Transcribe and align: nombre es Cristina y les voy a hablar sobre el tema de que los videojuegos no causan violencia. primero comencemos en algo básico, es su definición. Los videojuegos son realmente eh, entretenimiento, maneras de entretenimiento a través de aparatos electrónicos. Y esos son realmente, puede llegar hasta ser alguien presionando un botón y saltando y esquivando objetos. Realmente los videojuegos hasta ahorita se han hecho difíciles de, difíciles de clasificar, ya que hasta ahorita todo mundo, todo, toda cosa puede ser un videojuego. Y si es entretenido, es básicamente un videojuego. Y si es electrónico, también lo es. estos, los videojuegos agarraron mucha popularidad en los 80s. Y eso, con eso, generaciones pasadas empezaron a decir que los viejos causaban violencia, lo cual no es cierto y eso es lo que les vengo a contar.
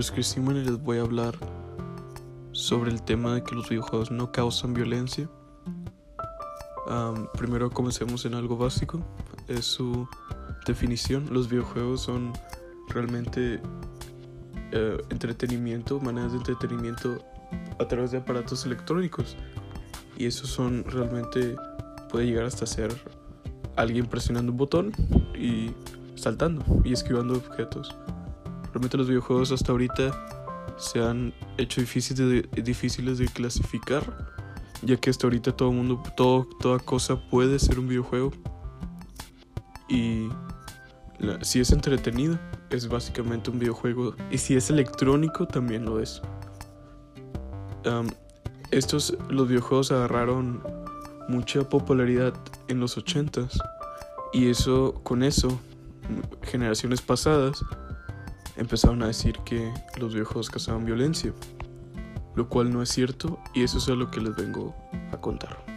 nombre 0.00 0.06
es 0.06 0.12
Cristina 0.12 0.52
y 0.52 0.64
les 0.64 0.82
voy 0.82 0.96
a 0.96 1.02
hablar 1.02 1.34
sobre 2.52 2.90
el 2.90 3.02
tema 3.02 3.34
de 3.34 3.44
que 3.44 3.54
los 3.54 3.68
videojuegos 3.68 4.10
no 4.10 4.32
causan 4.32 4.72
violencia. 4.72 5.28
primero 7.34 7.70
comencemos 7.70 8.24
en 8.24 8.32
algo 8.32 8.56
básico, 8.56 8.98
es 9.46 9.66
su 9.66 10.08
definición. 10.66 11.26
Los 11.30 11.50
videojuegos 11.50 12.00
son 12.00 12.32
realmente 12.88 13.60
eh, 14.72 14.96
entretenimiento, 15.10 16.00
maneras 16.00 16.32
de 16.32 16.38
entretenimiento 16.38 17.18
a 17.78 17.84
través 17.86 18.10
de 18.12 18.18
aparatos 18.18 18.64
electrónicos. 18.64 19.36
Y 20.16 20.24
esos 20.24 20.48
son 20.48 20.82
realmente, 20.84 21.56
puede 22.08 22.24
llegar 22.24 22.46
hasta 22.46 22.64
ser 22.64 22.90
alguien 23.76 24.06
presionando 24.06 24.50
un 24.50 24.56
botón 24.56 24.92
y 25.38 25.72
saltando 26.14 26.64
y 26.84 26.94
esquivando 26.94 27.34
objetos. 27.34 27.94
Realmente 28.72 28.96
los 28.96 29.08
videojuegos 29.08 29.50
hasta 29.52 29.72
ahorita 29.72 30.12
se 30.76 31.02
han 31.02 31.34
hecho 31.58 31.80
difíciles 31.80 32.48
de, 32.52 32.62
difíciles 32.62 33.18
de 33.18 33.26
clasificar, 33.26 34.28
ya 34.82 34.96
que 34.96 35.10
hasta 35.10 35.26
ahorita 35.26 35.52
todo 35.52 35.72
mundo, 35.72 36.02
todo, 36.16 36.48
toda 36.60 36.78
cosa 36.78 37.20
puede 37.28 37.58
ser 37.58 37.78
un 37.78 37.88
videojuego. 37.88 38.32
Y 39.88 40.28
si 41.42 41.60
es 41.60 41.72
entretenido, 41.72 42.38
es 42.70 42.88
básicamente 42.88 43.50
un 43.50 43.58
videojuego. 43.58 44.14
Y 44.30 44.38
si 44.38 44.56
es 44.56 44.70
electrónico, 44.70 45.46
también 45.46 45.84
lo 45.84 46.00
es. 46.00 46.22
estos, 48.70 49.16
los 49.28 49.48
videojuegos 49.48 49.90
agarraron 49.90 50.62
mucha 51.28 51.68
popularidad 51.68 52.32
en 52.68 52.80
los 52.80 52.96
80s. 52.96 53.60
Y 54.32 54.48
eso, 54.48 54.94
con 55.02 55.24
eso, 55.24 55.60
generaciones 56.42 57.02
pasadas 57.02 57.64
empezaron 58.56 59.02
a 59.02 59.06
decir 59.06 59.38
que 59.44 59.72
los 59.98 60.14
viejos 60.14 60.50
causaban 60.50 60.84
violencia, 60.84 61.32
lo 62.34 62.48
cual 62.48 62.72
no 62.72 62.82
es 62.82 62.88
cierto 62.88 63.38
y 63.54 63.62
eso 63.62 63.78
es 63.78 63.88
lo 63.88 64.10
que 64.10 64.20
les 64.20 64.34
vengo 64.36 64.74
a 65.12 65.20
contar. 65.20 65.69